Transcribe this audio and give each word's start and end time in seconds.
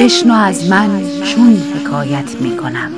بشنو 0.00 0.34
از 0.34 0.68
من 0.68 1.02
چون 1.24 1.56
حکایت 1.56 2.36
می 2.40 2.56
کنم 2.56 2.90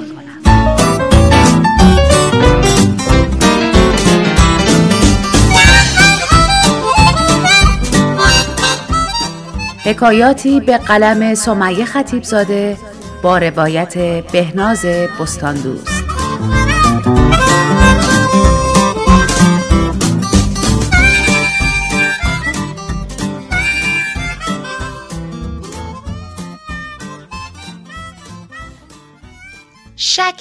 حکایاتی 9.84 10.60
به 10.60 10.78
قلم 10.78 11.34
سمیه 11.34 11.84
خطیبزاده 11.84 12.76
با 13.22 13.38
روایت 13.38 13.98
بهناز 14.32 14.86
بستان 15.20 15.54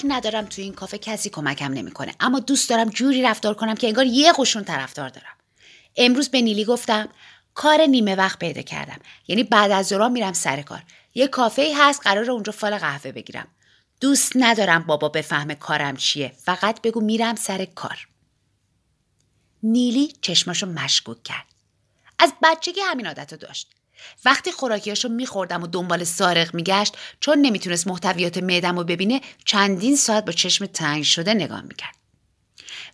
شک 0.01 0.05
ندارم 0.07 0.45
تو 0.45 0.61
این 0.61 0.73
کافه 0.73 0.97
کسی 0.97 1.29
کمکم 1.29 1.73
نمی‌کنه. 1.73 2.15
اما 2.19 2.39
دوست 2.39 2.69
دارم 2.69 2.89
جوری 2.89 3.21
رفتار 3.21 3.53
کنم 3.53 3.75
که 3.75 3.87
انگار 3.87 4.05
یه 4.05 4.33
قشون 4.33 4.63
طرفدار 4.63 5.09
دارم. 5.09 5.35
امروز 5.95 6.29
به 6.29 6.41
نیلی 6.41 6.65
گفتم 6.65 7.09
کار 7.53 7.81
نیمه 7.81 8.15
وقت 8.15 8.39
پیدا 8.39 8.61
کردم. 8.61 8.99
یعنی 9.27 9.43
بعد 9.43 9.71
از 9.71 9.87
ظهر 9.87 10.07
میرم 10.07 10.33
سر 10.33 10.61
کار. 10.61 10.83
یه 11.15 11.27
کافه 11.27 11.73
هست 11.77 12.01
قرار 12.03 12.31
اونجا 12.31 12.51
فال 12.51 12.77
قهوه 12.77 13.11
بگیرم. 13.11 13.47
دوست 14.01 14.31
ندارم 14.35 14.83
بابا 14.83 15.09
بفهمه 15.09 15.55
کارم 15.55 15.97
چیه. 15.97 16.33
فقط 16.37 16.81
بگو 16.81 17.01
میرم 17.01 17.35
سر 17.35 17.65
کار. 17.65 18.07
نیلی 19.63 20.13
چشماشو 20.21 20.65
مشکوک 20.65 21.23
کرد. 21.23 21.45
از 22.19 22.33
بچگی 22.43 22.81
همین 22.81 23.07
عادت 23.07 23.33
داشت. 23.33 23.69
وقتی 24.25 24.51
خوراکیاشو 24.51 25.09
میخوردم 25.09 25.63
و 25.63 25.67
دنبال 25.67 26.03
سارق 26.03 26.55
میگشت 26.55 26.97
چون 27.19 27.37
نمی‌تونست 27.37 27.87
محتویات 27.87 28.37
معدم 28.37 28.77
رو 28.77 28.83
ببینه 28.83 29.21
چندین 29.45 29.95
ساعت 29.95 30.25
با 30.25 30.31
چشم 30.31 30.65
تنگ 30.65 31.03
شده 31.03 31.33
نگاه 31.33 31.61
می‌کرد. 31.61 31.95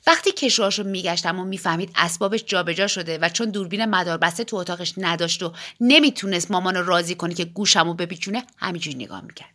وقتی 0.08 0.32
کشوهاشو 0.32 0.84
میگشتم 0.84 1.40
و 1.40 1.44
می‌فهمید 1.44 1.92
اسبابش 1.96 2.44
جابجا 2.44 2.88
شده 2.88 3.18
و 3.18 3.30
چون 3.30 3.50
دوربین 3.50 3.86
مداربسته 3.86 4.44
تو 4.44 4.58
اتاقش 4.58 4.94
نداشت 4.98 5.44
و 5.44 5.54
نمی‌تونست 5.82 6.52
مامانو 6.52 6.84
راضی 6.84 7.16
کنه 7.16 7.34
که 7.34 7.46
گوشمو 7.46 7.94
بپیچونه 7.94 8.44
همینجوری 8.58 8.98
نگاه 8.98 9.22
می‌کرد. 9.22 9.50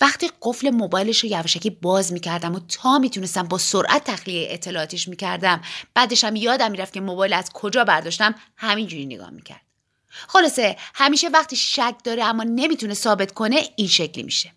وقتی 0.00 0.30
قفل 0.42 0.70
موبایلش 0.70 1.24
رو 1.24 1.30
یواشکی 1.30 1.70
باز 1.70 2.12
می‌کردم 2.12 2.54
و 2.54 2.60
تا 2.60 2.98
می‌تونستم 2.98 3.42
با 3.42 3.58
سرعت 3.58 4.04
تخلیه 4.04 4.48
اطلاعاتیش 4.50 5.08
می‌کردم 5.08 5.60
بعدشم 5.94 6.36
یادم 6.36 6.70
می‌رفت 6.70 6.92
که 6.92 7.00
موبایل 7.00 7.32
از 7.32 7.50
کجا 7.52 7.84
برداشتم 7.84 8.34
همینجوری 8.56 9.06
نگاه 9.06 9.30
می‌کرد. 9.30 9.67
خلاصه 10.10 10.76
همیشه 10.94 11.28
وقتی 11.28 11.56
شک 11.56 11.94
داره 12.04 12.24
اما 12.24 12.42
نمی‌تونه 12.42 12.94
ثابت 12.94 13.32
کنه 13.32 13.60
این 13.76 13.88
شکلی 13.88 14.22
میشه 14.22 14.52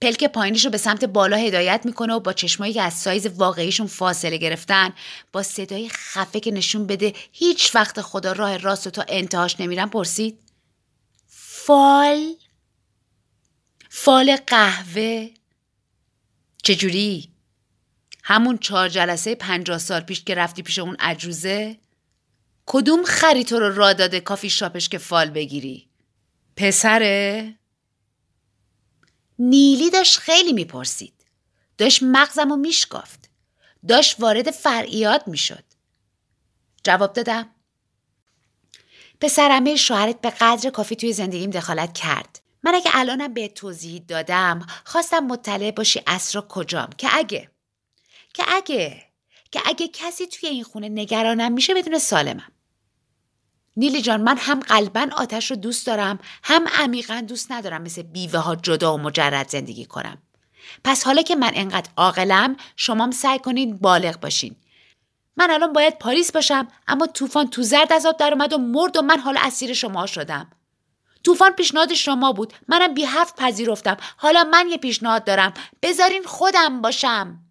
پلک 0.00 0.24
پایینیش 0.24 0.64
رو 0.64 0.70
به 0.70 0.78
سمت 0.78 1.04
بالا 1.04 1.36
هدایت 1.36 1.80
می‌کنه 1.84 2.14
و 2.14 2.20
با 2.20 2.32
چشمایی 2.32 2.72
که 2.72 2.82
از 2.82 2.94
سایز 2.94 3.26
واقعیشون 3.26 3.86
فاصله 3.86 4.36
گرفتن 4.36 4.92
با 5.32 5.42
صدای 5.42 5.88
خفه 5.88 6.40
که 6.40 6.50
نشون 6.50 6.86
بده 6.86 7.12
هیچ 7.32 7.74
وقت 7.74 8.00
خدا 8.00 8.32
راه 8.32 8.56
راست 8.56 8.86
و 8.86 8.90
تا 8.90 9.04
انتهاش 9.08 9.60
نمیرم 9.60 9.90
پرسید 9.90 10.40
فال 11.26 12.34
فال 13.90 14.36
قهوه 14.46 15.30
چجوری؟ 16.62 17.28
همون 18.22 18.58
چهار 18.58 18.88
جلسه 18.88 19.34
پنجاه 19.34 19.78
سال 19.78 20.00
پیش 20.00 20.24
که 20.24 20.34
رفتی 20.34 20.62
پیش 20.62 20.78
اون 20.78 20.96
عجوزه؟ 21.00 21.76
کدوم 22.66 23.04
خری 23.04 23.44
تو 23.44 23.58
رو 23.58 23.74
را 23.74 23.92
داده 23.92 24.20
کافی 24.20 24.50
شاپش 24.50 24.88
که 24.88 24.98
فال 24.98 25.30
بگیری؟ 25.30 25.88
پسره؟ 26.56 27.54
نیلی 29.38 29.90
داشت 29.90 30.18
خیلی 30.18 30.52
می‌پرسید. 30.52 31.14
داشت 31.78 32.02
مغزم 32.02 32.50
رو 32.50 32.56
میشکافت. 32.56 33.30
داشت 33.88 34.16
وارد 34.18 34.50
فرعیات 34.50 35.28
می‌شد. 35.28 35.64
جواب 36.84 37.12
دادم. 37.12 37.50
پسرمه 39.20 39.76
شوهرت 39.76 40.20
به 40.20 40.30
قدر 40.30 40.70
کافی 40.70 40.96
توی 40.96 41.12
زندگیم 41.12 41.50
دخالت 41.50 41.92
کرد. 41.92 42.40
من 42.62 42.74
اگه 42.74 42.90
الانم 42.94 43.34
به 43.34 43.48
توضیح 43.48 44.02
دادم 44.08 44.66
خواستم 44.84 45.18
مطلع 45.20 45.70
باشی 45.70 46.00
اسرا 46.06 46.46
کجام 46.48 46.90
که 46.98 47.08
اگه 47.12 47.50
که 48.34 48.44
اگه 48.48 49.02
که 49.50 49.60
اگه 49.64 49.88
کسی 49.88 50.26
توی 50.26 50.48
این 50.48 50.64
خونه 50.64 50.88
نگرانم 50.88 51.52
میشه 51.52 51.74
بدون 51.74 51.98
سالمم 51.98 52.52
نیلی 53.76 54.02
جان 54.02 54.20
من 54.20 54.36
هم 54.38 54.60
قلبا 54.60 55.08
آتش 55.16 55.50
رو 55.50 55.56
دوست 55.56 55.86
دارم 55.86 56.18
هم 56.42 56.64
عمیقا 56.68 57.24
دوست 57.28 57.52
ندارم 57.52 57.82
مثل 57.82 58.02
بیوه 58.02 58.38
ها 58.38 58.56
جدا 58.56 58.94
و 58.94 58.98
مجرد 58.98 59.48
زندگی 59.48 59.84
کنم. 59.84 60.18
پس 60.84 61.04
حالا 61.04 61.22
که 61.22 61.36
من 61.36 61.50
انقدر 61.54 61.90
عاقلم 61.96 62.56
شما 62.76 63.10
سعی 63.10 63.38
کنید 63.38 63.80
بالغ 63.80 64.20
باشین. 64.20 64.56
من 65.36 65.50
الان 65.50 65.72
باید 65.72 65.98
پاریس 65.98 66.32
باشم 66.32 66.68
اما 66.88 67.06
طوفان 67.06 67.50
تو 67.50 67.62
زرد 67.62 67.92
از 67.92 68.06
آب 68.06 68.16
در 68.16 68.32
اومد 68.32 68.52
و 68.52 68.58
مرد 68.58 68.96
و 68.96 69.02
من 69.02 69.18
حالا 69.18 69.40
اسیر 69.44 69.74
شما 69.74 70.06
شدم. 70.06 70.50
طوفان 71.24 71.52
پیشنهاد 71.52 71.94
شما 71.94 72.32
بود 72.32 72.52
منم 72.68 72.94
بی 72.94 73.04
هفت 73.04 73.36
پذیرفتم. 73.36 73.96
حالا 74.16 74.44
من 74.44 74.68
یه 74.70 74.76
پیشنهاد 74.76 75.24
دارم. 75.24 75.54
بذارین 75.82 76.22
خودم 76.22 76.80
باشم. 76.80 77.45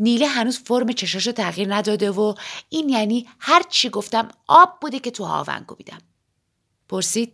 نیله 0.00 0.26
هنوز 0.26 0.58
فرم 0.58 0.92
چشاشو 0.92 1.32
تغییر 1.32 1.74
نداده 1.74 2.10
و 2.10 2.34
این 2.68 2.88
یعنی 2.88 3.28
هر 3.38 3.62
چی 3.62 3.90
گفتم 3.90 4.28
آب 4.46 4.78
بوده 4.80 4.98
که 4.98 5.10
تو 5.10 5.24
هاون 5.24 5.64
کوبیدم 5.64 5.98
پرسید؟ 6.88 7.32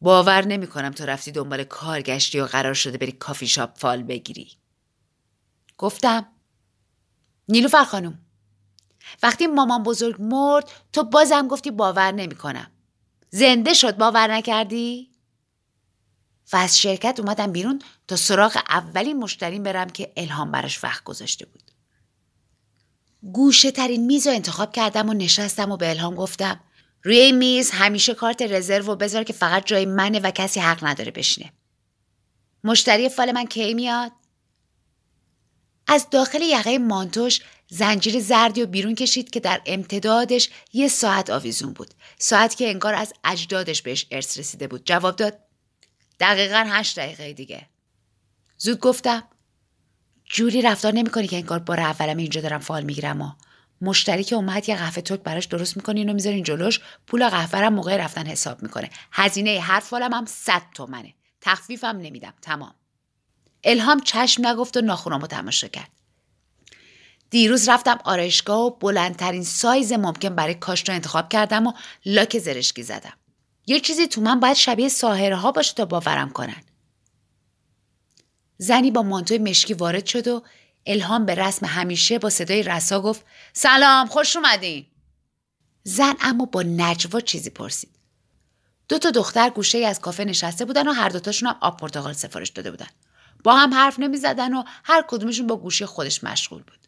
باور 0.00 0.44
نمی 0.44 0.66
کنم 0.66 0.90
تو 0.90 1.06
رفتی 1.06 1.32
دنبال 1.32 1.64
کار 1.64 2.02
گشتی 2.02 2.40
و 2.40 2.44
قرار 2.46 2.74
شده 2.74 2.98
بری 2.98 3.12
کافی 3.12 3.46
شاپ 3.46 3.78
فال 3.78 4.02
بگیری. 4.02 4.50
گفتم. 5.78 6.26
نیلوفر 7.48 7.84
خانم 7.84 8.18
وقتی 9.22 9.46
مامان 9.46 9.82
بزرگ 9.82 10.22
مرد 10.22 10.70
تو 10.92 11.04
بازم 11.04 11.48
گفتی 11.48 11.70
باور 11.70 12.12
نمی 12.12 12.34
کنم 12.34 12.70
زنده 13.30 13.74
شد 13.74 13.96
باور 13.96 14.34
نکردی؟ 14.34 15.11
و 16.52 16.56
از 16.56 16.80
شرکت 16.80 17.20
اومدم 17.20 17.52
بیرون 17.52 17.82
تا 18.08 18.16
سراغ 18.16 18.62
اولین 18.68 19.18
مشتریم 19.18 19.62
برم 19.62 19.90
که 19.90 20.12
الهام 20.16 20.50
براش 20.50 20.84
وقت 20.84 21.04
گذاشته 21.04 21.46
بود. 21.46 21.62
گوشه 23.32 23.70
ترین 23.70 24.06
میز 24.06 24.26
رو 24.26 24.32
انتخاب 24.32 24.72
کردم 24.72 25.08
و 25.08 25.12
نشستم 25.12 25.70
و 25.70 25.76
به 25.76 25.90
الهام 25.90 26.14
گفتم 26.14 26.60
روی 27.02 27.18
این 27.18 27.36
میز 27.36 27.70
همیشه 27.70 28.14
کارت 28.14 28.42
رزرو 28.42 28.92
و 28.92 28.96
بذار 28.96 29.24
که 29.24 29.32
فقط 29.32 29.66
جای 29.66 29.86
منه 29.86 30.20
و 30.20 30.30
کسی 30.30 30.60
حق 30.60 30.84
نداره 30.84 31.10
بشینه. 31.10 31.52
مشتری 32.64 33.08
فال 33.08 33.32
من 33.32 33.46
کی 33.46 33.74
میاد؟ 33.74 34.12
از 35.86 36.10
داخل 36.10 36.42
یقه 36.42 36.78
مانتوش 36.78 37.40
زنجیر 37.68 38.20
زردی 38.20 38.62
و 38.62 38.66
بیرون 38.66 38.94
کشید 38.94 39.30
که 39.30 39.40
در 39.40 39.60
امتدادش 39.66 40.48
یه 40.72 40.88
ساعت 40.88 41.30
آویزون 41.30 41.72
بود. 41.72 41.94
ساعت 42.18 42.56
که 42.56 42.68
انگار 42.68 42.94
از 42.94 43.12
اجدادش 43.24 43.82
بهش 43.82 44.06
ارث 44.10 44.38
رسیده 44.38 44.66
بود. 44.66 44.84
جواب 44.84 45.16
داد 45.16 45.38
دقیقا 46.20 46.64
هشت 46.68 46.98
دقیقه 46.98 47.32
دیگه. 47.32 47.66
زود 48.58 48.80
گفتم 48.80 49.22
جوری 50.24 50.62
رفتار 50.62 50.92
نمی‌کنی 50.92 51.26
که 51.26 51.36
انگار 51.36 51.58
بار 51.58 51.80
اولم 51.80 52.16
اینجا 52.16 52.40
دارم 52.40 52.58
فال 52.58 52.82
می‌گیرم 52.82 53.20
و 53.20 53.32
مشتری 53.80 54.24
که 54.24 54.36
اومد 54.36 54.68
یه 54.68 54.76
قهوه 54.76 55.02
ترک 55.02 55.20
براش 55.20 55.44
درست 55.44 55.76
می‌کنی 55.76 56.00
اینو 56.00 56.12
می‌ذارین 56.12 56.42
جلوش 56.42 56.80
پول 57.06 57.28
قهوه 57.28 57.68
موقع 57.68 57.96
رفتن 57.96 58.26
حساب 58.26 58.62
می‌کنه. 58.62 58.90
هزینه 59.12 59.60
هر 59.60 59.80
فالم 59.80 60.14
هم 60.14 60.26
صد 60.26 60.62
تومنه. 60.74 61.14
تخفیفم 61.40 61.86
نمیدم. 61.86 62.34
تمام. 62.42 62.74
الهام 63.64 64.00
چشم 64.00 64.46
نگفت 64.46 64.76
و 64.76 64.80
ناخونامو 64.80 65.26
تماشا 65.26 65.68
کرد. 65.68 65.90
دیروز 67.30 67.68
رفتم 67.68 67.98
آرایشگاه 68.04 68.60
و 68.60 68.70
بلندترین 68.70 69.44
سایز 69.44 69.92
ممکن 69.92 70.28
برای 70.28 70.54
کاشت 70.54 70.88
رو 70.88 70.94
انتخاب 70.94 71.28
کردم 71.28 71.66
و 71.66 71.72
لاک 72.06 72.38
زرشکی 72.38 72.82
زدم. 72.82 73.12
یه 73.66 73.80
چیزی 73.80 74.06
تو 74.06 74.20
من 74.20 74.40
باید 74.40 74.56
شبیه 74.56 74.88
ساهره 74.88 75.36
ها 75.36 75.52
باشه 75.52 75.74
تا 75.74 75.84
باورم 75.84 76.30
کنن. 76.30 76.62
زنی 78.58 78.90
با 78.90 79.02
مانتوی 79.02 79.38
مشکی 79.38 79.74
وارد 79.74 80.06
شد 80.06 80.28
و 80.28 80.42
الهام 80.86 81.26
به 81.26 81.34
رسم 81.34 81.66
همیشه 81.66 82.18
با 82.18 82.30
صدای 82.30 82.62
رسا 82.62 83.00
گفت 83.00 83.24
سلام 83.52 84.06
خوش 84.06 84.36
اومدین. 84.36 84.86
زن 85.84 86.14
اما 86.20 86.44
با 86.44 86.62
نجوا 86.62 87.20
چیزی 87.20 87.50
پرسید. 87.50 87.90
دو 88.88 88.98
تا 88.98 89.10
دختر 89.10 89.50
گوشه 89.50 89.78
از 89.78 90.00
کافه 90.00 90.24
نشسته 90.24 90.64
بودن 90.64 90.88
و 90.88 90.92
هر 90.92 91.08
دوتاشون 91.08 91.48
هم 91.48 91.56
آب 91.60 91.76
پرتقال 91.76 92.12
سفارش 92.12 92.48
داده 92.48 92.70
بودن. 92.70 92.86
با 93.44 93.56
هم 93.56 93.74
حرف 93.74 93.98
نمی 93.98 94.16
زدن 94.16 94.54
و 94.54 94.62
هر 94.84 95.04
کدومشون 95.08 95.46
با 95.46 95.56
گوشی 95.56 95.86
خودش 95.86 96.24
مشغول 96.24 96.62
بود. 96.62 96.78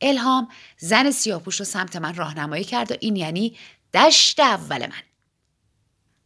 الهام 0.00 0.48
زن 0.78 1.10
سیاپوش 1.10 1.56
رو 1.56 1.64
سمت 1.64 1.96
من 1.96 2.14
راهنمایی 2.14 2.64
کرد 2.64 2.92
و 2.92 2.94
این 3.00 3.16
یعنی 3.16 3.56
دشت 3.94 4.40
اول 4.40 4.86
من. 4.86 5.02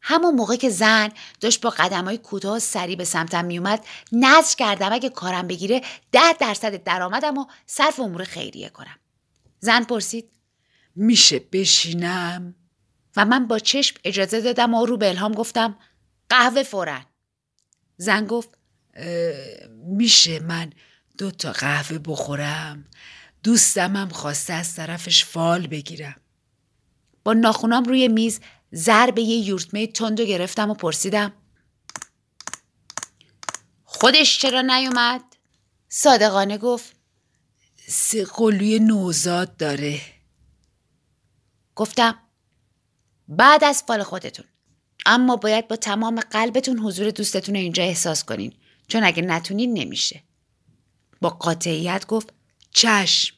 همون 0.02 0.34
موقع 0.34 0.56
که 0.56 0.70
زن 0.70 1.08
داشت 1.40 1.60
با 1.60 1.70
قدم 1.70 2.04
های 2.04 2.18
کوتاه 2.18 2.58
سری 2.58 2.96
به 2.96 3.04
سمتم 3.04 3.44
میومد 3.44 3.84
نظر 4.12 4.54
کردم 4.56 4.92
اگه 4.92 5.08
کارم 5.08 5.46
بگیره 5.46 5.82
ده 6.12 6.32
درصد 6.40 6.82
درآمدم 6.84 7.38
و 7.38 7.46
صرف 7.66 8.00
امور 8.00 8.24
خیریه 8.24 8.68
کنم. 8.68 8.98
زن 9.60 9.84
پرسید 9.84 10.30
میشه 10.96 11.38
بشینم؟ 11.38 12.54
و 13.16 13.24
من 13.24 13.46
با 13.46 13.58
چشم 13.58 13.96
اجازه 14.04 14.40
دادم 14.40 14.74
و 14.74 14.86
رو 14.86 14.96
به 14.96 15.08
الهام 15.08 15.32
گفتم 15.32 15.78
قهوه 16.28 16.62
فورن 16.62 17.06
زن 17.96 18.26
گفت 18.26 18.58
میشه 19.86 20.40
من 20.40 20.72
دو 21.18 21.30
تا 21.30 21.52
قهوه 21.52 21.98
بخورم؟ 21.98 22.84
دوستم 23.42 23.96
هم 23.96 24.08
خواسته 24.08 24.52
از 24.52 24.74
طرفش 24.74 25.24
فال 25.24 25.66
بگیرم. 25.66 26.16
با 27.24 27.32
ناخونام 27.32 27.84
روی 27.84 28.08
میز 28.08 28.40
ضرب 28.74 29.18
یه 29.18 29.48
یورتمه 29.48 29.86
تندو 29.86 30.24
گرفتم 30.24 30.70
و 30.70 30.74
پرسیدم 30.74 31.32
خودش 33.84 34.38
چرا 34.38 34.60
نیومد؟ 34.60 35.22
صادقانه 35.88 36.58
گفت 36.58 36.96
سه 37.86 38.24
قلوی 38.24 38.78
نوزاد 38.78 39.56
داره. 39.56 40.00
گفتم 41.74 42.18
بعد 43.28 43.64
از 43.64 43.82
فال 43.86 44.02
خودتون 44.02 44.44
اما 45.06 45.36
باید 45.36 45.68
با 45.68 45.76
تمام 45.76 46.20
قلبتون 46.20 46.78
حضور 46.78 47.10
دوستتون 47.10 47.54
رو 47.54 47.60
اینجا 47.60 47.82
احساس 47.82 48.24
کنین 48.24 48.52
چون 48.88 49.04
اگه 49.04 49.22
نتونین 49.22 49.78
نمیشه. 49.78 50.22
با 51.20 51.30
قاطعیت 51.30 52.06
گفت 52.06 52.32
چشم. 52.70 53.36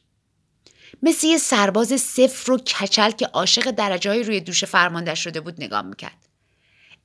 مثل 1.05 1.27
یه 1.27 1.37
سرباز 1.37 2.01
صفر 2.01 2.51
و 2.51 2.57
کچل 2.57 3.11
که 3.11 3.25
عاشق 3.25 3.71
درجه 3.71 4.09
های 4.09 4.23
روی 4.23 4.39
دوش 4.39 4.63
فرمانده 4.63 5.15
شده 5.15 5.41
بود 5.41 5.63
نگاه 5.63 5.81
می‌کرد. 5.81 6.27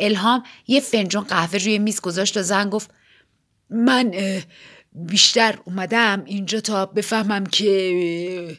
الهام 0.00 0.42
یه 0.66 0.80
فنجون 0.80 1.24
قهوه 1.24 1.58
روی 1.58 1.78
میز 1.78 2.00
گذاشت 2.00 2.36
و 2.36 2.42
زن 2.42 2.70
گفت 2.70 2.90
من 3.70 4.14
بیشتر 4.92 5.58
اومدم 5.64 6.22
اینجا 6.26 6.60
تا 6.60 6.86
بفهمم 6.86 7.46
که 7.46 8.58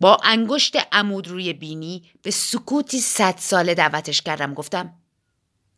با 0.00 0.16
انگشت 0.24 0.76
عمود 0.92 1.28
روی 1.28 1.52
بینی 1.52 2.10
به 2.22 2.30
سکوتی 2.30 3.00
صد 3.00 3.34
ساله 3.38 3.74
دعوتش 3.74 4.22
کردم. 4.22 4.54
گفتم 4.54 4.94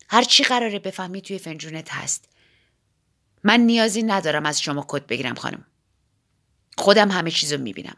هر 0.09 0.23
چی 0.23 0.45
قراره 0.45 0.79
بفهمی 0.79 1.21
توی 1.21 1.39
فنجونت 1.39 1.93
هست. 1.93 2.29
من 3.45 3.61
نیازی 3.61 4.03
ندارم 4.03 4.47
از 4.47 4.63
شما 4.63 4.85
کد 4.89 5.07
بگیرم 5.07 5.35
خانم. 5.35 5.65
خودم 6.79 7.11
همه 7.11 7.31
چیزو 7.31 7.59
می‌بینم. 7.59 7.97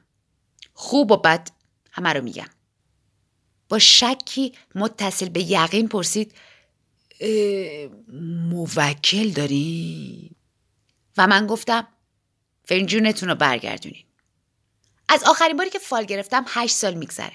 خوب 0.78 1.10
و 1.10 1.16
بد 1.16 1.50
همه 1.92 2.12
رو 2.12 2.24
میگم. 2.24 2.48
با 3.68 3.78
شکی 3.78 4.52
متصل 4.74 5.28
به 5.28 5.42
یقین 5.42 5.88
پرسید 5.88 6.34
موکل 8.50 9.30
داری؟ 9.30 10.30
و 11.16 11.26
من 11.26 11.46
گفتم 11.46 11.86
فنجونتون 12.64 13.28
رو 13.28 13.34
برگردونین. 13.34 14.04
از 15.08 15.24
آخرین 15.24 15.56
باری 15.56 15.70
که 15.70 15.78
فال 15.78 16.04
گرفتم 16.04 16.44
هشت 16.48 16.74
سال 16.74 16.94
میگذره. 16.94 17.32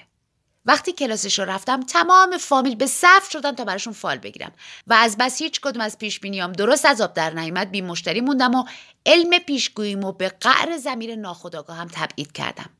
وقتی 0.66 0.92
کلاسش 0.92 1.38
رو 1.38 1.44
رفتم 1.44 1.82
تمام 1.82 2.38
فامیل 2.38 2.74
به 2.74 2.86
صف 2.86 3.30
شدن 3.30 3.54
تا 3.54 3.64
براشون 3.64 3.92
فال 3.92 4.18
بگیرم. 4.18 4.52
و 4.86 4.94
از 4.94 5.16
بس 5.16 5.42
هیچ 5.42 5.60
کدوم 5.60 5.82
از 5.82 5.98
پیش 5.98 6.20
بینیام 6.20 6.52
درست 6.52 6.84
از 6.84 7.00
آب 7.00 7.14
در 7.14 7.30
نیامد 7.30 7.70
بی 7.70 7.80
مشتری 7.80 8.20
موندم 8.20 8.54
و 8.54 8.64
علم 9.06 9.38
پیشگوییمو 9.38 10.12
به 10.12 10.28
قعر 10.28 10.76
زمیر 10.76 11.16
ناخودآگاه 11.16 11.76
هم 11.76 11.88
تبعید 11.92 12.32
کردم. 12.32 12.70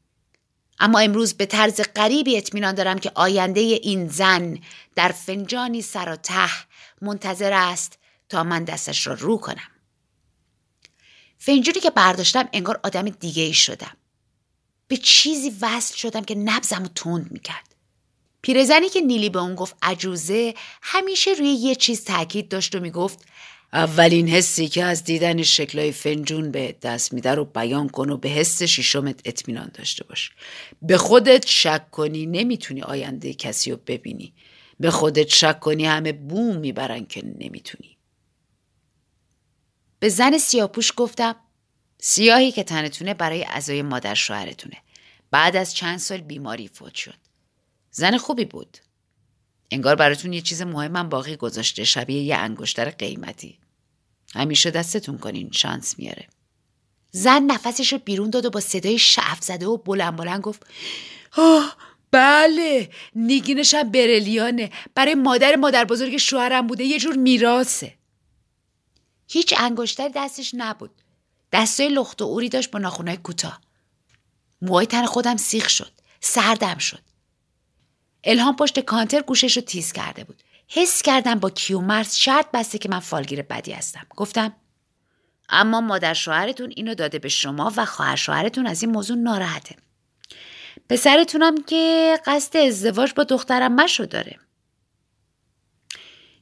اما 0.83 0.99
امروز 0.99 1.35
به 1.35 1.47
طرز 1.47 1.81
غریبی 1.97 2.37
اطمینان 2.37 2.75
دارم 2.75 2.99
که 2.99 3.13
آینده 3.15 3.61
این 3.61 4.09
زن 4.09 4.59
در 4.95 5.09
فنجانی 5.09 5.83
سر 5.83 6.13
و 6.13 6.17
ته 6.17 6.51
منتظر 7.03 7.53
است 7.53 7.99
تا 8.29 8.45
من 8.45 8.65
دستش 8.65 9.07
را 9.07 9.15
رو 9.15 9.39
کنم. 9.39 9.71
فنجونی 11.39 11.81
که 11.81 11.91
برداشتم 11.91 12.49
انگار 12.53 12.81
آدم 12.83 13.09
دیگه 13.09 13.43
ای 13.43 13.55
شدم. 13.55 13.97
به 14.89 14.97
چیزی 14.97 15.53
وصل 15.61 15.97
شدم 15.97 16.25
که 16.25 16.35
نبزم 16.35 16.83
و 16.83 16.89
تند 16.89 17.33
می‌کرد. 17.33 17.75
پیرزنی 18.43 18.89
که 18.89 19.01
نیلی 19.01 19.31
به 19.31 19.39
اون 19.39 19.55
گفت 19.55 19.77
عجوزه 19.83 20.55
همیشه 20.83 21.31
روی 21.31 21.49
یه 21.49 21.75
چیز 21.75 22.05
تاکید 22.05 22.49
داشت 22.49 22.75
و 22.75 22.81
می‌گفت 22.81 23.19
اولین 23.73 24.29
حسی 24.29 24.69
که 24.69 24.85
از 24.85 25.05
دیدن 25.05 25.43
شکلای 25.43 25.93
فنجون 25.93 26.51
به 26.51 26.77
دست 26.83 27.13
میده 27.13 27.35
رو 27.35 27.45
بیان 27.45 27.89
کن 27.89 28.11
و 28.11 28.17
به 28.17 28.29
حس 28.29 28.63
شیشمت 28.63 29.21
اطمینان 29.25 29.71
داشته 29.75 30.05
باش. 30.05 30.31
به 30.83 30.99
خودت 30.99 31.47
شک 31.47 31.91
کنی 31.91 32.27
نمی‌تونی 32.27 32.83
آینده 32.83 33.35
کسی 33.35 33.71
رو 33.71 33.77
ببینی. 33.87 34.35
به 34.81 34.91
خودت 34.91 35.29
شک 35.29 35.61
کنی 35.61 35.87
همه 35.87 36.13
بوم 36.13 36.57
می‌برن 36.57 37.07
که 37.07 37.23
نمی‌تونی. 37.39 37.97
به 39.99 40.09
زن 40.09 40.39
سیاپوش 40.39 40.93
گفتم 40.97 41.37
سیاهی 41.99 42.53
که 42.53 42.65
تنتونه 42.65 43.15
برای 43.15 43.45
ازای 43.45 43.83
مادر 43.83 44.15
شوهرتونه. 44.15 44.77
بعد 45.31 45.57
از 45.57 45.75
چند 45.75 45.99
سال 45.99 46.21
بیماری 46.21 46.69
فوت 46.69 46.95
شد. 46.95 47.15
زن 47.91 48.17
خوبی 48.17 48.45
بود. 48.45 48.79
انگار 49.71 49.97
براتون 49.97 50.33
یه 50.33 50.41
چیز 50.41 50.63
مهمم 50.63 51.09
باقی 51.09 51.37
گذاشته 51.37 51.85
شبیه 51.85 52.23
یه 52.23 52.37
انگشتر 52.37 52.91
قیمتی. 52.91 53.59
همیشه 54.33 54.71
دستتون 54.71 55.19
کنین 55.19 55.51
شانس 55.53 55.99
میاره. 55.99 56.27
زن 57.11 57.43
نفسش 57.43 57.93
رو 57.93 57.99
بیرون 57.99 58.31
داد 58.31 58.45
و 58.45 58.51
با 58.51 58.61
صدای 58.61 58.99
شعف 58.99 59.43
زده 59.45 59.67
و 59.67 59.77
بلند 59.77 60.17
بلند 60.17 60.41
گفت 60.41 60.67
آه 61.37 61.77
بله 62.11 62.91
نیگینشم 63.15 63.91
برلیانه 63.91 64.71
برای 64.95 65.15
مادر 65.15 65.57
مادر 65.57 65.85
بزرگ 65.85 66.17
شوهرم 66.17 66.67
بوده 66.67 66.85
یه 66.85 66.99
جور 66.99 67.17
میراسه 67.17 67.95
هیچ 69.29 69.55
انگشتری 69.59 70.13
دستش 70.15 70.55
نبود. 70.55 70.91
دستای 71.53 71.89
لخت 71.89 72.23
و 72.23 72.25
اوری 72.25 72.49
داشت 72.49 72.71
با 72.71 72.79
ناخونای 72.79 73.17
کوتاه. 73.17 73.61
موهای 74.63 74.87
تن 74.87 75.07
خودم 75.07 75.37
سیخ 75.37 75.69
شد 75.69 75.93
سردم 76.21 76.79
شد. 76.79 77.03
الهام 78.25 78.57
پشت 78.57 78.81
کانتر 78.81 79.23
گوشش 79.23 79.57
رو 79.57 79.63
تیز 79.63 79.93
کرده 79.93 80.25
بود. 80.25 80.43
حس 80.75 81.03
کردم 81.03 81.35
با 81.35 81.51
کیومرز 81.51 82.15
شرط 82.15 82.47
بسته 82.53 82.79
که 82.79 82.89
من 82.89 82.99
فالگیر 82.99 83.43
بدی 83.43 83.73
هستم. 83.73 84.07
گفتم 84.17 84.57
اما 85.49 85.81
مادر 85.81 86.15
شوهرتون 86.15 86.73
اینو 86.77 86.95
داده 86.95 87.19
به 87.19 87.29
شما 87.29 87.73
و 87.77 87.85
خواهر 87.85 88.17
شوهرتون 88.17 88.67
از 88.67 88.83
این 88.83 88.93
موضوع 88.93 89.17
ناراحته. 89.17 89.77
پسرتونم 90.89 91.63
که 91.63 92.15
قصد 92.27 92.57
ازدواج 92.57 93.13
با 93.13 93.25
دخترم 93.25 93.75
مشو 93.75 94.05
داره. 94.05 94.39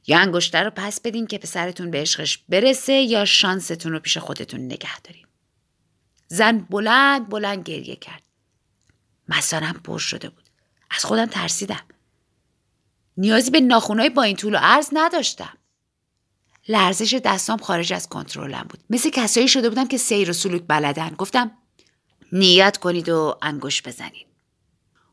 یا 0.07 0.19
انگشتر 0.19 0.63
رو 0.63 0.69
پس 0.69 1.01
بدین 1.01 1.27
که 1.27 1.37
پسرتون 1.37 1.91
به 1.91 2.01
عشقش 2.01 2.37
برسه 2.37 2.93
یا 2.93 3.25
شانستون 3.25 3.91
رو 3.91 3.99
پیش 3.99 4.17
خودتون 4.17 4.59
نگه 4.59 4.99
داریم 4.99 5.27
زن 6.27 6.59
بلند 6.59 7.29
بلند 7.29 7.63
گریه 7.63 7.95
کرد. 7.95 8.23
مسارم 9.29 9.81
پر 9.83 9.99
شده 9.99 10.29
بود. 10.29 10.49
از 10.89 11.05
خودم 11.05 11.25
ترسیدم. 11.25 11.85
نیازی 13.17 13.51
به 13.51 13.59
ناخونای 13.59 14.09
با 14.09 14.23
این 14.23 14.35
طول 14.35 14.55
و 14.55 14.57
عرض 14.61 14.89
نداشتم. 14.93 15.57
لرزش 16.67 17.13
دستام 17.13 17.57
خارج 17.57 17.93
از 17.93 18.09
کنترلم 18.09 18.65
بود. 18.69 18.79
مثل 18.89 19.09
کسایی 19.09 19.47
شده 19.47 19.69
بودم 19.69 19.87
که 19.87 19.97
سیر 19.97 20.29
و 20.29 20.33
سلوک 20.33 20.63
بلدن. 20.67 21.09
گفتم 21.09 21.51
نیت 22.31 22.77
کنید 22.77 23.09
و 23.09 23.37
انگوش 23.41 23.81
بزنید. 23.81 24.27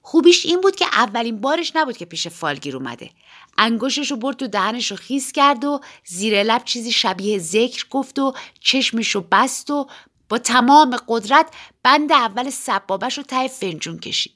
خوبیش 0.02 0.46
این 0.46 0.60
بود 0.60 0.76
که 0.76 0.86
اولین 0.86 1.40
بارش 1.40 1.76
نبود 1.76 1.96
که 1.96 2.04
پیش 2.04 2.28
فالگیر 2.28 2.76
اومده. 2.76 3.10
انگشتش 3.58 4.10
رو 4.10 4.16
برد 4.16 4.36
تو 4.36 4.46
دهنش 4.46 4.90
رو 4.90 4.96
خیس 4.96 5.32
کرد 5.32 5.64
و 5.64 5.80
زیر 6.04 6.42
لب 6.42 6.64
چیزی 6.64 6.92
شبیه 6.92 7.38
ذکر 7.38 7.86
گفت 7.90 8.18
و 8.18 8.34
چشمش 8.60 9.10
رو 9.10 9.26
بست 9.32 9.70
و 9.70 9.88
با 10.28 10.38
تمام 10.38 10.96
قدرت 11.08 11.46
بند 11.82 12.12
اول 12.12 12.50
سبابش 12.50 13.18
رو 13.18 13.24
ته 13.24 13.48
فنجون 13.48 13.98
کشید. 13.98 14.32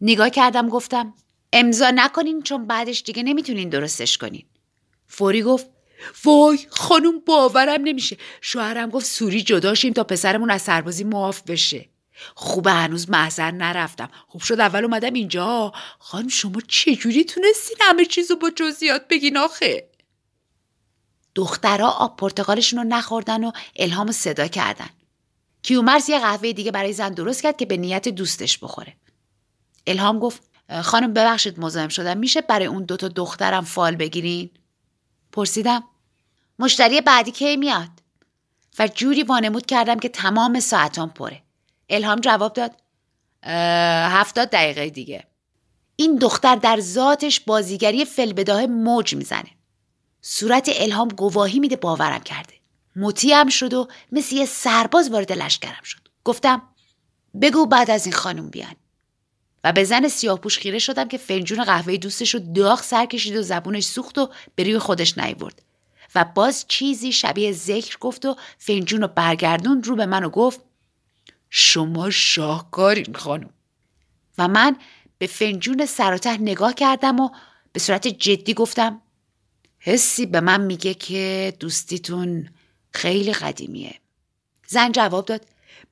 نگاه 0.00 0.30
کردم 0.30 0.68
گفتم 0.68 1.14
امضا 1.52 1.90
نکنین 1.90 2.42
چون 2.42 2.66
بعدش 2.66 3.02
دیگه 3.02 3.22
نمی‌تونین 3.22 3.68
درستش 3.68 4.18
کنین. 4.18 4.44
فوری 5.06 5.42
گفت 5.42 5.66
وای 6.24 6.58
خانم 6.70 7.20
باورم 7.20 7.80
نمیشه. 7.82 8.16
شوهرم 8.40 8.90
گفت 8.90 9.06
سوری 9.06 9.42
جداشیم 9.42 9.92
تا 9.92 10.04
پسرمون 10.04 10.50
از 10.50 10.62
سربازی 10.62 11.04
معاف 11.04 11.42
بشه. 11.42 11.88
خوبه 12.34 12.72
هنوز 12.72 13.10
محضر 13.10 13.50
نرفتم. 13.50 14.10
خوب 14.28 14.42
شد 14.42 14.60
اول 14.60 14.84
اومدم 14.84 15.12
اینجا. 15.12 15.72
خانم 15.98 16.28
شما 16.28 16.60
چجوری 16.68 17.24
تونستین 17.24 17.76
همه 17.80 18.04
چیزو 18.04 18.36
با 18.36 18.50
جزئیات 18.50 19.08
بگین 19.08 19.36
آخه؟ 19.36 19.90
دخترها 21.34 21.90
آب 21.90 22.16
پرتقالشون 22.16 22.78
رو 22.78 22.84
نخوردن 22.88 23.44
و 23.44 23.52
الهام 23.76 24.12
صدا 24.12 24.48
کردن. 24.48 24.88
کیومرز 25.62 26.08
یه 26.08 26.18
قهوه 26.18 26.52
دیگه 26.52 26.70
برای 26.70 26.92
زن 26.92 27.14
درست 27.14 27.42
کرد 27.42 27.56
که 27.56 27.66
به 27.66 27.76
نیت 27.76 28.08
دوستش 28.08 28.58
بخوره. 28.58 28.96
الهام 29.86 30.18
گفت 30.18 30.42
خانم 30.82 31.12
ببخشید 31.12 31.60
مزاحم 31.60 31.88
شدم. 31.88 32.18
میشه 32.18 32.40
برای 32.40 32.66
اون 32.66 32.84
دوتا 32.84 33.08
دخترم 33.08 33.64
فال 33.64 33.96
بگیرین؟ 33.96 34.50
پرسیدم. 35.32 35.84
مشتری 36.58 37.00
بعدی 37.00 37.30
کی 37.30 37.56
میاد؟ 37.56 37.88
و 38.78 38.88
جوری 38.88 39.22
وانمود 39.22 39.66
کردم 39.66 39.98
که 39.98 40.08
تمام 40.08 40.60
ساعتان 40.60 41.10
پره. 41.10 41.42
الهام 41.88 42.20
جواب 42.20 42.52
داد. 42.52 42.72
هفتاد 44.12 44.50
دقیقه 44.50 44.90
دیگه. 44.90 45.24
این 45.96 46.16
دختر 46.16 46.56
در 46.56 46.80
ذاتش 46.80 47.40
بازیگری 47.40 48.04
فلبداه 48.04 48.66
موج 48.66 49.14
می‌زنه. 49.14 49.50
صورت 50.22 50.70
الهام 50.74 51.08
گواهی 51.08 51.58
میده 51.58 51.76
باورم 51.76 52.20
کرده. 52.20 52.54
مطیعم 52.96 53.48
شد 53.48 53.74
و 53.74 53.88
مثل 54.12 54.36
یه 54.36 54.46
سرباز 54.46 55.10
وارد 55.10 55.32
لشکرم 55.32 55.82
شد. 55.84 56.08
گفتم 56.24 56.62
بگو 57.42 57.66
بعد 57.66 57.90
از 57.90 58.06
این 58.06 58.14
خانم 58.14 58.50
بیان. 58.50 58.74
و 59.64 59.72
به 59.72 59.84
زن 59.84 60.08
سیاه 60.08 60.40
پوش 60.40 60.58
خیره 60.58 60.78
شدم 60.78 61.08
که 61.08 61.18
فنجون 61.18 61.64
قهوه 61.64 61.96
دوستش 61.96 62.34
رو 62.34 62.40
داغ 62.54 62.82
سر 62.82 63.06
کشید 63.06 63.36
و 63.36 63.42
زبونش 63.42 63.84
سوخت 63.84 64.18
و 64.18 64.30
به 64.54 64.62
روی 64.62 64.78
خودش 64.78 65.18
نیورد 65.18 65.62
و 66.14 66.24
باز 66.24 66.64
چیزی 66.68 67.12
شبیه 67.12 67.52
ذکر 67.52 67.98
گفت 67.98 68.24
و 68.24 68.36
فنجون 68.58 69.02
رو 69.02 69.08
برگردون 69.08 69.82
رو 69.82 69.96
به 69.96 70.06
من 70.06 70.24
و 70.24 70.28
گفت 70.28 70.60
شما 71.50 72.10
شاهکارین 72.10 73.14
خانم. 73.14 73.50
و 74.38 74.48
من 74.48 74.76
به 75.18 75.26
فنجون 75.26 75.86
سر 75.86 76.36
نگاه 76.40 76.74
کردم 76.74 77.20
و 77.20 77.30
به 77.72 77.80
صورت 77.80 78.08
جدی 78.08 78.54
گفتم 78.54 79.02
حسی 79.78 80.26
به 80.26 80.40
من 80.40 80.60
میگه 80.60 80.94
که 80.94 81.54
دوستیتون 81.60 82.48
خیلی 82.90 83.32
قدیمیه. 83.32 83.94
زن 84.66 84.92
جواب 84.92 85.26
داد 85.26 85.46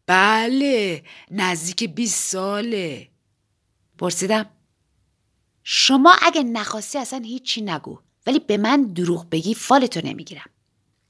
بله 0.06 1.02
نزدیک 1.30 1.84
20 1.94 2.32
ساله. 2.32 3.08
پرسیدم 4.04 4.46
شما 5.62 6.16
اگه 6.22 6.42
نخواستی 6.42 6.98
اصلا 6.98 7.18
هیچی 7.18 7.62
نگو 7.62 7.98
ولی 8.26 8.38
به 8.38 8.56
من 8.56 8.82
دروغ 8.82 9.30
بگی 9.30 9.54
فالتو 9.54 10.00
نمی‌گیرم. 10.04 10.50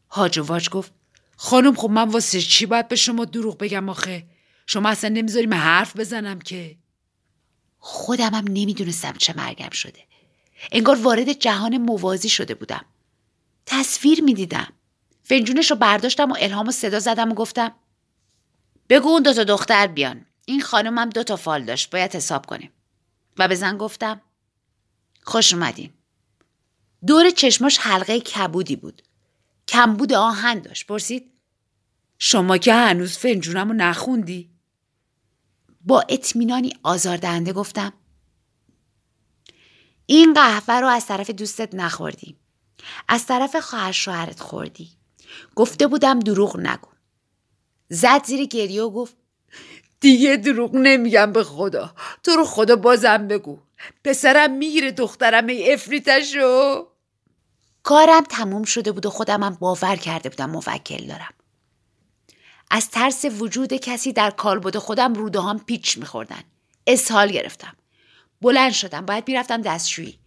حاج 0.09 0.39
واج 0.39 0.71
گفت 0.71 0.93
خانم 1.37 1.75
خب 1.75 1.91
من 1.91 2.09
واسه 2.09 2.41
چی 2.41 2.67
باید 2.67 2.89
به 2.89 2.97
شما 2.97 3.25
دروغ 3.25 3.59
بگم 3.59 3.89
آخه؟ 3.89 4.27
شما 4.67 4.89
اصلا 4.89 5.11
نمی‌ذاری 5.11 5.47
من 5.47 5.57
حرف 5.57 5.97
بزنم 5.97 6.41
که؟ 6.41 6.77
خودمم 7.79 8.45
نمی‌دونستم 8.49 9.13
چه 9.13 9.37
مرگم 9.37 9.71
شده. 9.71 10.01
انگار 10.73 10.97
وارد 11.03 11.33
جهان 11.33 11.79
موازی 11.79 12.29
شده 12.29 12.55
بودم. 12.55 12.85
تصویر 13.67 14.23
می‌دیدم. 14.23 14.73
فنجونش 15.23 15.71
رو 15.71 15.77
برداشتم 15.77 16.31
و 16.31 16.37
الهام 16.39 16.69
و 16.69 16.71
صدا 16.71 16.99
زدم 16.99 17.33
و 17.33 17.35
گفتم 17.35 17.73
بگو 18.89 19.09
اون 19.09 19.23
دوتا 19.23 19.45
دختر 19.45 19.87
بیان. 19.87 20.27
این 20.47 20.61
خانمم 20.61 21.11
دو 21.11 21.23
تا 21.23 21.37
فال 21.37 21.65
داشت 21.65 21.91
باید 21.91 22.15
حساب 22.17 22.47
کنیم. 22.47 22.71
و 23.39 23.49
به 23.49 23.55
زن 23.55 23.77
گفتم 23.77 24.21
خوش 25.23 25.53
اومدین 25.53 25.93
دور 27.07 27.31
چشماش 27.31 27.79
حلقه 27.79 28.21
کبودی 28.21 28.77
بود. 28.77 29.03
کمبود 29.69 30.13
آهن 30.13 30.61
داشت. 30.61 30.87
پرسید 30.87 31.33
شما 32.19 32.59
که 32.59 32.75
هنوز 32.75 33.19
فنجونم 33.19 33.69
رو 33.69 33.75
نخوندی؟ 33.75 34.51
با 35.81 36.05
اطمینانی 36.09 36.73
آزاردهنده 36.83 37.53
گفتم 37.53 37.93
این 40.07 40.35
قهوه 40.35 40.75
رو 40.75 40.87
از 40.87 41.07
طرف 41.07 41.31
دوستت 41.31 41.75
نخوردی. 41.75 42.37
از 43.09 43.27
طرف 43.27 43.57
خواهر 43.57 43.93
شوهرت 43.93 44.41
خوردی. 44.41 44.91
گفته 45.55 45.87
بودم 45.87 46.21
دروغ 46.21 46.57
نگو. 46.57 46.89
زد 47.89 48.25
زیر 48.25 48.45
گریه 48.45 48.83
و 48.83 48.91
گفت 48.91 49.17
دیگه 50.05 50.37
دروغ 50.37 50.75
نمیگم 50.75 51.33
به 51.33 51.45
خدا. 51.45 51.95
تو 52.23 52.31
رو 52.31 52.45
خدا 52.45 52.77
بازم 52.77 53.29
بگو. 53.29 53.59
پسرم 54.05 54.51
می‌گیره 54.51 54.91
دخترم 54.91 55.47
ای 55.47 55.73
افریتشو 55.73 56.87
کارم 57.83 58.25
تموم 58.25 58.65
شده 58.65 58.93
بود 58.93 59.07
و 59.07 59.11
خودمم 59.11 59.57
باور 59.61 59.97
کرده 59.97 60.29
بودم 60.29 60.51
موکل 60.51 61.07
دارم. 61.07 61.35
از 62.71 62.91
ترس 62.91 63.25
وجود 63.25 63.73
کسی 63.73 64.13
در 64.13 64.31
کالبد 64.31 64.77
خودم 64.77 65.15
روده 65.15 65.41
هم 65.41 65.59
پیچ 65.59 65.99
میخوردن. 65.99 66.43
اسهال 66.87 67.29
گرفتم. 67.29 67.73
بلند 68.43 68.73
شدم 68.73 69.07
باید 69.07 69.29
می‌رفتم 69.29 69.63
دستشویی. 69.63 70.19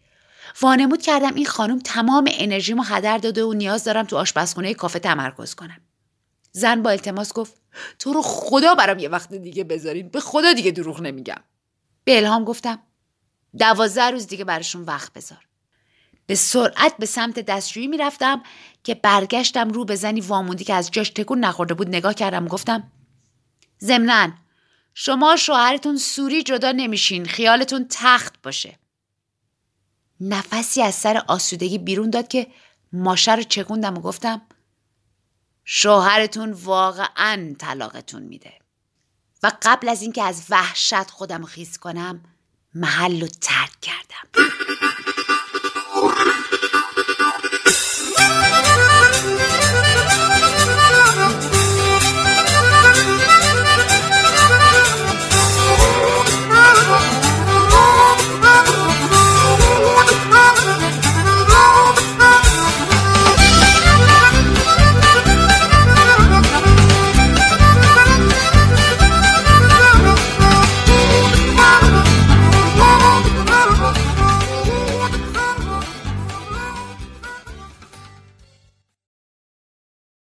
وانمود 0.62 1.02
کردم 1.02 1.36
این 1.36 1.46
خانم 1.46 1.80
تمام 1.80 2.30
انرژیمو 2.32 2.84
هدر 2.84 3.18
داده 3.18 3.44
و 3.44 3.54
نیاز 3.54 3.84
دارم 3.84 4.06
تو 4.06 4.18
آشپزخونه 4.18 4.74
کافه 4.74 5.00
تمرکز 5.00 5.56
کنم. 5.56 5.82
زن 6.58 6.82
با 6.82 6.90
التماس 6.90 7.34
گفت 7.34 7.62
تو 8.00 8.14
رو 8.14 8.22
خدا 8.22 8.76
برام 8.76 9.00
یه 9.00 9.10
وقت 9.10 9.34
دیگه 9.34 9.64
بذارین. 9.64 10.10
به 10.10 10.20
خدا 10.20 10.54
دیگه 10.54 10.72
دروغ 10.72 11.02
نمیگم. 11.02 11.42
به 12.04 12.18
الهام 12.18 12.44
گفتم 12.44 12.80
دوازده 13.58 14.10
روز 14.12 14.28
دیگه 14.28 14.44
براشون 14.44 14.84
وقت 14.84 15.14
بذار. 15.14 15.48
به 16.26 16.36
سرعت 16.36 16.98
به 17.00 17.06
سمت 17.06 17.40
دستشویی 17.40 17.88
می‌رفتم 17.88 18.44
که 18.84 18.96
برگشتم 18.96 19.70
رو 19.70 19.86
به 19.86 19.96
زنی 19.96 20.22
واموندی 20.22 20.64
که 20.64 20.74
از 20.74 20.92
جاش 20.92 21.10
تکون 21.10 21.40
نخورده 21.40 21.74
بود 21.74 21.88
نگاه 21.88 22.14
کردم 22.14 22.48
گفتم 22.48 22.92
ضمنا 23.82 24.32
شما 24.94 25.36
شوهرتون 25.36 25.98
سوری 25.98 26.44
جدا 26.44 26.72
نمیشین. 26.72 27.26
خیالتون 27.26 27.86
تخت 27.90 28.42
باشه. 28.44 28.80
نفسی 30.22 30.82
از 30.82 30.96
سر 30.96 31.24
آسودگی 31.28 31.78
بیرون 31.78 32.10
داد 32.10 32.28
که 32.28 32.48
ماشه 32.94 33.36
رو 33.36 33.44
چکوندم 33.44 33.98
و 33.98 34.02
گفتم 34.02 34.42
شوهرتون 35.70 36.52
واقعا 36.52 37.56
طلاقتون 37.60 38.22
میده. 38.24 38.54
و 39.44 39.52
قبل 39.62 39.90
از 39.90 40.02
اینکه 40.02 40.24
از 40.24 40.46
وحشت 40.50 41.12
خودم 41.12 41.46
خیز 41.46 41.78
کنم 41.78 42.24
محل 42.76 43.22
رو 43.22 43.28
ترک 43.28 43.80
کردم. 43.82 44.48